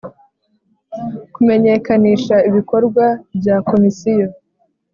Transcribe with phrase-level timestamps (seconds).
[1.33, 3.05] Kumenyekanisha ibikorwa
[3.37, 4.27] bya Komisiyo